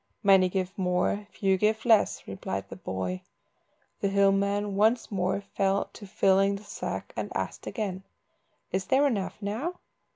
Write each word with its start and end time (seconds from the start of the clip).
"Many 0.23 0.49
give 0.49 0.75
more, 0.79 1.27
few 1.31 1.57
give 1.59 1.85
less," 1.85 2.25
replied 2.25 2.67
the 2.69 2.75
boy. 2.75 3.21
The 3.99 4.07
hill 4.07 4.31
man 4.31 4.73
once 4.75 5.11
more 5.11 5.41
fell 5.41 5.91
to 5.93 6.07
filling 6.07 6.55
the 6.55 6.63
sack, 6.63 7.13
and 7.15 7.27
again 7.29 7.33
asked 7.35 8.07
"Is 8.71 8.85
there 8.87 9.05
enough 9.05 9.37
now?" 9.43 9.75